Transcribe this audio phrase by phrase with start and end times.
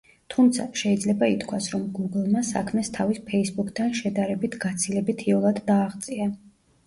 [0.33, 6.27] თუმცა, შეიძლება ითქვას, რომ „გუგლმა“ საქმეს თავი „ფეისბუქთან“ შედარებით, გაცილებით იოლად დააღწია.